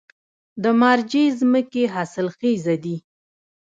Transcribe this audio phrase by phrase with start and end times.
[0.63, 2.95] د مارجې ځمکې حاصلخیزه دي